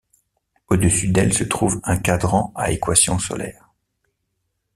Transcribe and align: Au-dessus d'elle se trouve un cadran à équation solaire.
Au-dessus 0.69 1.09
d'elle 1.09 1.31
se 1.31 1.43
trouve 1.43 1.79
un 1.83 1.99
cadran 1.99 2.51
à 2.55 2.71
équation 2.71 3.19
solaire. 3.19 3.69